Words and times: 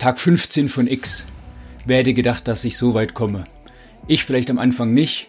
Tag 0.00 0.18
15 0.18 0.70
von 0.70 0.86
X. 0.86 1.26
Wer 1.84 1.98
hätte 1.98 2.14
gedacht, 2.14 2.48
dass 2.48 2.64
ich 2.64 2.78
so 2.78 2.94
weit 2.94 3.12
komme? 3.12 3.44
Ich 4.06 4.24
vielleicht 4.24 4.48
am 4.48 4.58
Anfang 4.58 4.94
nicht. 4.94 5.28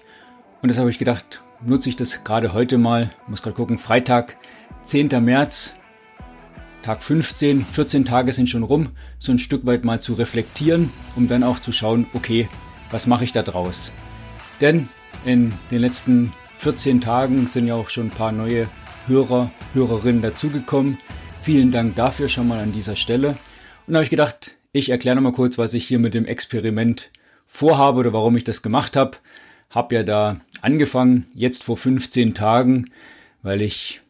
Und 0.62 0.70
das 0.70 0.78
habe 0.78 0.90
ich 0.90 0.98
gedacht, 0.98 1.44
nutze 1.62 1.90
ich 1.90 1.98
das 1.98 2.24
gerade 2.24 2.54
heute 2.54 2.78
mal. 2.78 3.12
Muss 3.28 3.42
gerade 3.42 3.58
gucken, 3.58 3.78
Freitag, 3.78 4.38
10. 4.84 5.10
März, 5.26 5.76
Tag 6.84 7.04
15, 7.04 7.66
14 7.66 8.06
Tage 8.06 8.32
sind 8.32 8.50
schon 8.50 8.64
rum, 8.64 8.92
so 9.20 9.34
ein 9.34 9.40
Stück 9.40 9.66
weit 9.66 9.84
mal 9.84 10.00
zu 10.00 10.14
reflektieren, 10.14 10.90
um 11.18 11.28
dann 11.28 11.44
auch 11.44 11.60
zu 11.60 11.74
schauen, 11.74 12.08
okay, 12.14 12.48
was 12.92 13.08
mache 13.08 13.26
ich 13.26 13.34
da 13.34 13.44
draus? 13.44 13.92
Denn 14.62 14.88
in 15.26 15.52
den 15.70 15.82
letzten 15.82 16.32
14 16.60 17.02
Tagen 17.02 17.46
sind 17.46 17.68
ja 17.68 17.76
auch 17.76 17.90
schon 17.90 18.08
ein 18.08 18.12
paar 18.12 18.32
neue 18.32 18.70
Hörer, 19.08 19.52
Hörerinnen 19.74 20.22
dazugekommen. 20.22 20.98
Vielen 21.42 21.72
Dank 21.72 21.96
dafür 21.96 22.30
schon 22.30 22.48
mal 22.48 22.60
an 22.60 22.72
dieser 22.72 22.96
Stelle. 22.96 23.32
Und 23.86 23.96
da 23.96 23.96
habe 23.96 24.06
ich 24.06 24.10
gedacht, 24.10 24.56
ich 24.74 24.90
erkläre 24.90 25.16
nochmal 25.16 25.34
kurz, 25.34 25.58
was 25.58 25.74
ich 25.74 25.86
hier 25.86 26.00
mit 26.00 26.14
dem 26.14 26.26
Experiment 26.26 27.12
vorhabe 27.46 28.00
oder 28.00 28.14
warum 28.14 28.38
ich 28.38 28.44
das 28.44 28.62
gemacht 28.62 28.96
habe. 28.96 29.18
Hab 29.70 29.92
ja 29.92 30.04
da 30.04 30.40
angefangen, 30.62 31.28
jetzt 31.34 31.64
vor 31.64 31.78
15 31.78 32.34
Tagen, 32.34 32.92
weil 33.42 33.62
ich 33.62 34.02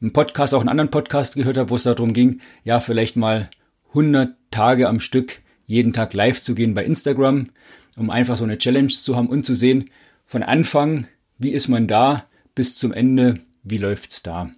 einen 0.00 0.12
Podcast, 0.12 0.54
auch 0.54 0.60
einen 0.60 0.68
anderen 0.68 0.90
Podcast 0.90 1.36
gehört 1.36 1.56
habe, 1.56 1.70
wo 1.70 1.76
es 1.76 1.84
darum 1.84 2.12
ging, 2.12 2.40
ja, 2.64 2.80
vielleicht 2.80 3.16
mal 3.16 3.48
100 3.88 4.34
Tage 4.50 4.88
am 4.88 5.00
Stück 5.00 5.40
jeden 5.66 5.92
Tag 5.92 6.12
live 6.12 6.40
zu 6.40 6.54
gehen 6.54 6.74
bei 6.74 6.84
Instagram, 6.84 7.50
um 7.96 8.10
einfach 8.10 8.36
so 8.36 8.44
eine 8.44 8.58
Challenge 8.58 8.88
zu 8.88 9.16
haben 9.16 9.28
und 9.28 9.44
zu 9.44 9.54
sehen, 9.54 9.90
von 10.26 10.42
Anfang, 10.42 11.06
wie 11.38 11.50
ist 11.50 11.68
man 11.68 11.86
da, 11.86 12.26
bis 12.54 12.76
zum 12.76 12.92
Ende, 12.92 13.40
wie 13.62 13.78
läuft's 13.78 14.22
da. 14.22 14.50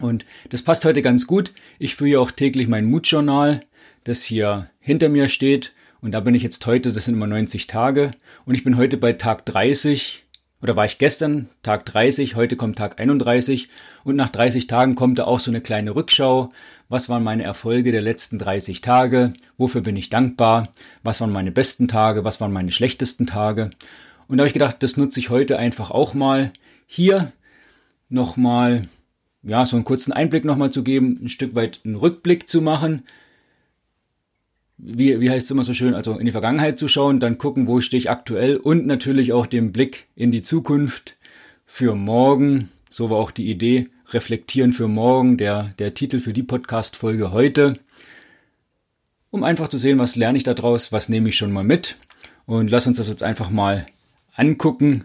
Und 0.00 0.24
das 0.48 0.62
passt 0.62 0.84
heute 0.84 1.02
ganz 1.02 1.26
gut. 1.26 1.52
Ich 1.78 1.94
führe 1.94 2.10
ja 2.10 2.18
auch 2.18 2.30
täglich 2.30 2.68
mein 2.68 2.86
Mutjournal, 2.86 3.60
das 4.04 4.22
hier 4.22 4.70
hinter 4.80 5.08
mir 5.08 5.28
steht. 5.28 5.72
Und 6.00 6.12
da 6.12 6.20
bin 6.20 6.34
ich 6.34 6.42
jetzt 6.42 6.64
heute, 6.66 6.92
das 6.92 7.06
sind 7.06 7.14
immer 7.14 7.26
90 7.26 7.66
Tage. 7.66 8.10
Und 8.44 8.54
ich 8.54 8.64
bin 8.64 8.76
heute 8.76 8.96
bei 8.96 9.14
Tag 9.14 9.46
30. 9.46 10.24
Oder 10.62 10.76
war 10.76 10.84
ich 10.84 10.98
gestern 10.98 11.48
Tag 11.62 11.84
30, 11.84 12.36
heute 12.36 12.56
kommt 12.56 12.78
Tag 12.78 12.98
31. 13.00 13.68
Und 14.02 14.16
nach 14.16 14.28
30 14.28 14.66
Tagen 14.66 14.94
kommt 14.94 15.18
da 15.18 15.24
auch 15.24 15.40
so 15.40 15.50
eine 15.50 15.60
kleine 15.60 15.94
Rückschau. 15.94 16.52
Was 16.88 17.08
waren 17.08 17.24
meine 17.24 17.42
Erfolge 17.42 17.92
der 17.92 18.02
letzten 18.02 18.38
30 18.38 18.80
Tage? 18.80 19.32
Wofür 19.56 19.80
bin 19.80 19.96
ich 19.96 20.10
dankbar? 20.10 20.68
Was 21.02 21.20
waren 21.20 21.32
meine 21.32 21.52
besten 21.52 21.88
Tage? 21.88 22.24
Was 22.24 22.40
waren 22.40 22.52
meine 22.52 22.72
schlechtesten 22.72 23.26
Tage? 23.26 23.70
Und 24.26 24.38
da 24.38 24.42
habe 24.42 24.48
ich 24.48 24.54
gedacht, 24.54 24.82
das 24.82 24.96
nutze 24.96 25.20
ich 25.20 25.30
heute 25.30 25.58
einfach 25.58 25.90
auch 25.90 26.14
mal. 26.14 26.52
Hier 26.86 27.32
nochmal 28.08 28.88
ja, 29.42 29.66
so 29.66 29.76
einen 29.76 29.84
kurzen 29.84 30.12
Einblick 30.12 30.44
nochmal 30.44 30.70
zu 30.70 30.82
geben, 30.82 31.18
ein 31.22 31.28
Stück 31.28 31.54
weit 31.54 31.80
einen 31.84 31.96
Rückblick 31.96 32.48
zu 32.48 32.62
machen. 32.62 33.02
Wie, 34.76 35.20
wie 35.20 35.30
heißt 35.30 35.46
es 35.46 35.50
immer 35.50 35.64
so 35.64 35.72
schön, 35.72 35.94
also 35.94 36.18
in 36.18 36.26
die 36.26 36.32
Vergangenheit 36.32 36.78
zu 36.78 36.88
schauen, 36.88 37.20
dann 37.20 37.38
gucken, 37.38 37.66
wo 37.66 37.80
stehe 37.80 37.98
ich 37.98 38.10
aktuell 38.10 38.56
und 38.56 38.86
natürlich 38.86 39.32
auch 39.32 39.46
den 39.46 39.72
Blick 39.72 40.08
in 40.16 40.32
die 40.32 40.42
Zukunft 40.42 41.16
für 41.64 41.94
morgen. 41.94 42.70
So 42.90 43.08
war 43.10 43.18
auch 43.18 43.30
die 43.30 43.50
Idee, 43.50 43.88
reflektieren 44.10 44.72
für 44.72 44.88
morgen, 44.88 45.36
der, 45.36 45.74
der 45.78 45.94
Titel 45.94 46.20
für 46.20 46.32
die 46.32 46.42
Podcast-Folge 46.42 47.32
heute. 47.32 47.78
Um 49.30 49.42
einfach 49.42 49.68
zu 49.68 49.78
sehen, 49.78 49.98
was 49.98 50.16
lerne 50.16 50.38
ich 50.38 50.44
da 50.44 50.54
draus, 50.54 50.92
was 50.92 51.08
nehme 51.08 51.28
ich 51.28 51.36
schon 51.36 51.52
mal 51.52 51.64
mit. 51.64 51.96
Und 52.46 52.70
lass 52.70 52.86
uns 52.86 52.98
das 52.98 53.08
jetzt 53.08 53.22
einfach 53.22 53.50
mal 53.50 53.86
angucken. 54.34 55.04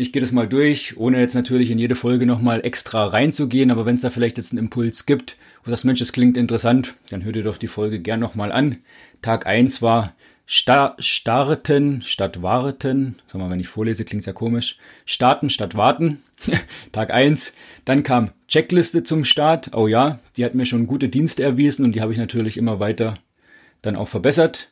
Ich 0.00 0.12
gehe 0.12 0.20
das 0.20 0.32
mal 0.32 0.48
durch, 0.48 0.96
ohne 0.96 1.20
jetzt 1.20 1.34
natürlich 1.34 1.70
in 1.70 1.78
jede 1.78 1.94
Folge 1.94 2.24
nochmal 2.24 2.64
extra 2.64 3.04
reinzugehen, 3.04 3.70
aber 3.70 3.84
wenn 3.84 3.96
es 3.96 4.00
da 4.00 4.08
vielleicht 4.08 4.38
jetzt 4.38 4.50
einen 4.50 4.60
Impuls 4.60 5.04
gibt, 5.04 5.36
wo 5.62 5.70
das 5.70 5.84
Mensch, 5.84 5.98
das 5.98 6.14
klingt 6.14 6.38
interessant, 6.38 6.94
dann 7.10 7.22
hört 7.22 7.36
ihr 7.36 7.42
doch 7.42 7.58
die 7.58 7.66
Folge 7.66 8.00
gern 8.00 8.18
nochmal 8.18 8.50
an. 8.50 8.78
Tag 9.20 9.44
1 9.44 9.82
war 9.82 10.14
Star 10.48 10.96
starten 11.00 12.00
statt 12.00 12.40
warten. 12.40 13.16
Sag 13.26 13.42
mal, 13.42 13.50
wenn 13.50 13.60
ich 13.60 13.68
vorlese, 13.68 14.06
klingt 14.06 14.24
ja 14.24 14.32
komisch. 14.32 14.78
Starten 15.04 15.50
statt 15.50 15.76
warten. 15.76 16.22
Tag 16.92 17.10
1. 17.10 17.52
Dann 17.84 18.02
kam 18.02 18.30
Checkliste 18.48 19.02
zum 19.02 19.26
Start. 19.26 19.72
Oh 19.74 19.86
ja, 19.86 20.18
die 20.38 20.46
hat 20.46 20.54
mir 20.54 20.64
schon 20.64 20.86
gute 20.86 21.10
Dienste 21.10 21.42
erwiesen 21.42 21.84
und 21.84 21.94
die 21.94 22.00
habe 22.00 22.12
ich 22.12 22.18
natürlich 22.18 22.56
immer 22.56 22.80
weiter 22.80 23.16
dann 23.82 23.96
auch 23.96 24.08
verbessert. 24.08 24.70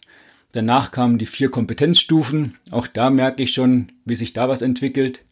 Danach 0.53 0.91
kamen 0.91 1.19
die 1.19 1.27
vier 1.27 1.51
Kompetenzstufen. 1.51 2.57
Auch 2.71 2.87
da 2.87 3.11
merke 3.11 3.43
ich 3.43 3.53
schon, 3.53 3.93
wie 4.07 4.15
sich 4.15 4.33
da 4.33 4.49
was 4.49 4.63
entwickelt. 4.63 5.23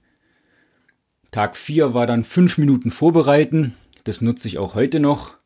Tag 1.31 1.57
4 1.57 1.95
war 1.95 2.07
dann 2.07 2.25
fünf 2.25 2.59
Minuten 2.59 2.91
vorbereiten. 2.91 3.75
Das 4.05 4.21
nutze 4.21 4.49
ich 4.49 4.59
auch 4.59 4.75
heute 4.75 5.01
noch. 5.01 5.37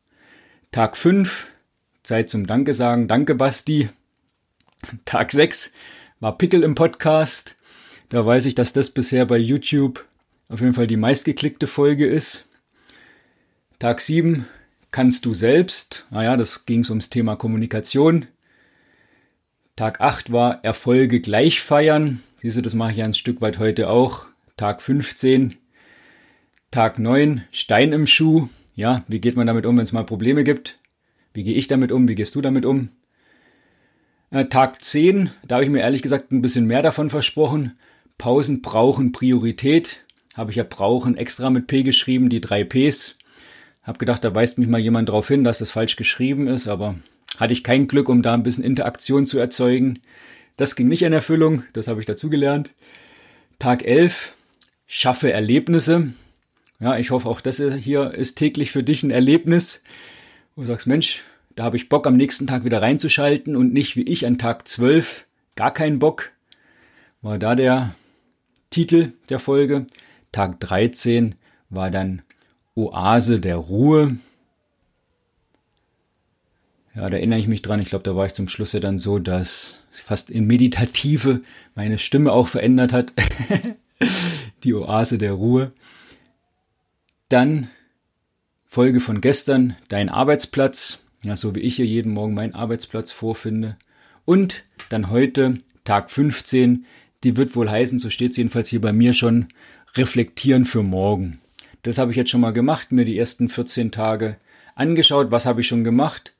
Tag 0.71 0.95
5, 0.95 1.47
Zeit 2.03 2.29
zum 2.29 2.47
Danke 2.47 2.73
sagen. 2.73 3.07
Danke, 3.07 3.35
Basti. 3.35 3.89
Tag 5.05 5.31
6 5.31 5.73
war 6.19 6.37
Pickel 6.37 6.63
im 6.63 6.75
Podcast. 6.75 7.55
Da 8.09 8.25
weiß 8.25 8.45
ich, 8.45 8.55
dass 8.55 8.73
das 8.73 8.89
bisher 8.89 9.25
bei 9.25 9.37
YouTube 9.37 10.05
auf 10.49 10.59
jeden 10.59 10.73
Fall 10.73 10.87
die 10.87 10.97
meistgeklickte 10.97 11.67
Folge 11.67 12.05
ist. 12.05 12.47
Tag 13.79 14.01
7 14.01 14.45
kannst 14.91 15.25
du 15.25 15.33
selbst. 15.33 16.05
Naja, 16.11 16.37
das 16.37 16.65
ging 16.65 16.85
ums 16.89 17.09
Thema 17.09 17.35
Kommunikation. 17.35 18.27
Tag 19.75 20.01
8 20.01 20.31
war 20.31 20.63
Erfolge 20.63 21.21
gleich 21.21 21.61
feiern. 21.61 22.21
Siehst 22.41 22.57
du, 22.57 22.61
das 22.61 22.73
mache 22.73 22.91
ich 22.91 23.01
ein 23.01 23.13
Stück 23.13 23.41
weit 23.41 23.57
heute 23.57 23.89
auch. 23.89 24.27
Tag 24.57 24.81
15. 24.81 25.57
Tag 26.71 26.99
9, 26.99 27.43
Stein 27.51 27.91
im 27.91 28.07
Schuh. 28.07 28.47
Ja, 28.77 29.03
wie 29.09 29.19
geht 29.19 29.35
man 29.35 29.45
damit 29.45 29.65
um, 29.65 29.75
wenn 29.75 29.83
es 29.83 29.91
mal 29.91 30.05
Probleme 30.05 30.45
gibt? 30.45 30.79
Wie 31.33 31.43
gehe 31.43 31.53
ich 31.53 31.67
damit 31.67 31.91
um? 31.91 32.07
Wie 32.07 32.15
gehst 32.15 32.33
du 32.33 32.39
damit 32.39 32.65
um? 32.65 32.87
Äh, 34.29 34.45
Tag 34.45 34.81
10, 34.81 35.31
da 35.45 35.55
habe 35.55 35.65
ich 35.65 35.69
mir 35.69 35.81
ehrlich 35.81 36.01
gesagt 36.01 36.31
ein 36.31 36.41
bisschen 36.41 36.65
mehr 36.65 36.81
davon 36.81 37.09
versprochen. 37.09 37.77
Pausen 38.17 38.61
brauchen 38.61 39.11
Priorität. 39.11 40.05
Habe 40.33 40.51
ich 40.51 40.55
ja 40.55 40.63
brauchen 40.63 41.17
extra 41.17 41.49
mit 41.49 41.67
P 41.67 41.83
geschrieben, 41.83 42.29
die 42.29 42.39
drei 42.39 42.63
Ps. 42.63 43.17
Hab 43.83 43.99
gedacht, 43.99 44.23
da 44.23 44.33
weist 44.33 44.57
mich 44.57 44.69
mal 44.69 44.79
jemand 44.79 45.09
darauf 45.09 45.27
hin, 45.27 45.43
dass 45.43 45.57
das 45.57 45.71
falsch 45.71 45.97
geschrieben 45.97 46.47
ist, 46.47 46.69
aber 46.69 46.95
hatte 47.35 47.51
ich 47.51 47.65
kein 47.65 47.89
Glück, 47.89 48.07
um 48.07 48.21
da 48.21 48.33
ein 48.33 48.43
bisschen 48.43 48.63
Interaktion 48.63 49.25
zu 49.25 49.39
erzeugen. 49.39 49.99
Das 50.55 50.77
ging 50.77 50.87
nicht 50.87 51.01
in 51.01 51.11
Erfüllung, 51.11 51.63
das 51.73 51.89
habe 51.89 51.99
ich 51.99 52.05
dazugelernt. 52.05 52.71
Tag 53.59 53.83
11, 53.83 54.35
schaffe 54.87 55.33
Erlebnisse. 55.33 56.13
Ja, 56.81 56.97
ich 56.97 57.11
hoffe 57.11 57.29
auch 57.29 57.41
das 57.41 57.57
hier 57.57 58.11
ist 58.11 58.35
täglich 58.35 58.71
für 58.71 58.81
dich 58.81 59.03
ein 59.03 59.11
Erlebnis. 59.11 59.83
Wo 60.55 60.63
du 60.63 60.67
sagst, 60.67 60.87
Mensch, 60.87 61.23
da 61.55 61.63
habe 61.63 61.77
ich 61.77 61.89
Bock 61.89 62.07
am 62.07 62.17
nächsten 62.17 62.47
Tag 62.47 62.65
wieder 62.65 62.81
reinzuschalten 62.81 63.55
und 63.55 63.71
nicht 63.71 63.95
wie 63.95 64.01
ich 64.01 64.25
an 64.25 64.39
Tag 64.39 64.67
12 64.67 65.27
gar 65.55 65.71
keinen 65.71 65.99
Bock. 65.99 66.31
War 67.21 67.37
da 67.37 67.53
der 67.53 67.93
Titel 68.71 69.13
der 69.29 69.37
Folge. 69.37 69.85
Tag 70.31 70.59
13 70.59 71.35
war 71.69 71.91
dann 71.91 72.23
Oase 72.73 73.39
der 73.39 73.57
Ruhe. 73.57 74.17
Ja, 76.95 77.11
da 77.11 77.17
erinnere 77.17 77.39
ich 77.39 77.47
mich 77.47 77.61
dran. 77.61 77.79
Ich 77.79 77.89
glaube, 77.89 78.05
da 78.05 78.15
war 78.15 78.25
ich 78.25 78.33
zum 78.33 78.49
Schluss 78.49 78.73
ja 78.73 78.79
dann 78.79 78.97
so, 78.97 79.19
dass 79.19 79.83
fast 79.91 80.31
in 80.31 80.47
Meditative 80.47 81.41
meine 81.75 81.99
Stimme 81.99 82.31
auch 82.31 82.47
verändert 82.47 82.91
hat. 82.91 83.13
Die 84.63 84.73
Oase 84.73 85.19
der 85.19 85.33
Ruhe. 85.33 85.73
Dann 87.31 87.69
Folge 88.65 88.99
von 88.99 89.21
gestern, 89.21 89.77
dein 89.87 90.09
Arbeitsplatz. 90.09 90.99
Ja, 91.23 91.37
so 91.37 91.55
wie 91.55 91.61
ich 91.61 91.77
hier 91.77 91.85
jeden 91.85 92.11
Morgen 92.11 92.33
meinen 92.33 92.55
Arbeitsplatz 92.55 93.09
vorfinde. 93.09 93.77
Und 94.25 94.65
dann 94.89 95.09
heute, 95.09 95.59
Tag 95.85 96.11
15, 96.11 96.85
die 97.23 97.37
wird 97.37 97.55
wohl 97.55 97.71
heißen, 97.71 97.99
so 97.99 98.09
steht 98.09 98.31
es 98.31 98.37
jedenfalls 98.37 98.67
hier 98.67 98.81
bei 98.81 98.91
mir 98.91 99.13
schon, 99.13 99.47
reflektieren 99.95 100.65
für 100.65 100.83
morgen. 100.83 101.39
Das 101.83 101.99
habe 101.99 102.11
ich 102.11 102.17
jetzt 102.17 102.31
schon 102.31 102.41
mal 102.41 102.51
gemacht, 102.51 102.91
mir 102.91 103.05
die 103.05 103.17
ersten 103.17 103.47
14 103.47 103.93
Tage 103.93 104.35
angeschaut, 104.75 105.31
was 105.31 105.45
habe 105.45 105.61
ich 105.61 105.67
schon 105.67 105.85
gemacht, 105.85 106.33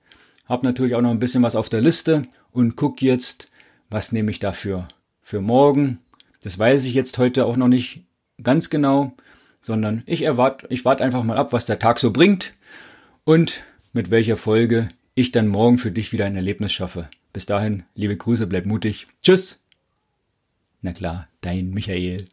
habe 0.46 0.66
natürlich 0.66 0.96
auch 0.96 1.02
noch 1.02 1.12
ein 1.12 1.20
bisschen 1.20 1.44
was 1.44 1.56
auf 1.56 1.70
der 1.70 1.80
Liste 1.80 2.28
und 2.52 2.76
gucke 2.76 3.06
jetzt, 3.06 3.48
was 3.90 4.12
nehme 4.12 4.30
ich 4.30 4.40
dafür 4.40 4.90
für 5.22 5.40
morgen. 5.40 6.00
Das 6.44 6.60
weiß 6.60 6.84
ich 6.84 6.96
jetzt 6.96 7.18
heute 7.18 7.46
auch 7.46 7.56
noch 7.56 7.70
nicht 7.70 8.04
ganz 8.44 8.70
genau, 8.70 9.16
sondern 9.62 10.04
ich 10.06 10.24
erwarte, 10.24 10.68
ich 10.70 10.84
warte 10.84 11.04
einfach 11.04 11.24
mal 11.24 11.38
ab, 11.38 11.54
was 11.54 11.66
der 11.66 11.80
Tag 11.80 12.00
so 12.00 12.12
bringt 12.12 12.54
und 13.24 13.64
mit 13.94 14.10
welcher 14.10 14.38
Folge 14.38 14.90
ich 15.16 15.32
dann 15.32 15.48
morgen 15.48 15.78
für 15.78 15.92
dich 15.92 16.12
wieder 16.12 16.26
ein 16.26 16.36
Erlebnis 16.36 16.74
schaffe. 16.74 17.10
Bis 17.34 17.46
dahin, 17.46 17.84
liebe 17.96 18.18
Grüße, 18.18 18.48
bleib 18.48 18.66
mutig. 18.66 19.08
Tschüss. 19.22 19.66
Na 20.82 20.92
klar, 20.92 21.28
dein 21.42 21.70
Michael. 21.72 22.26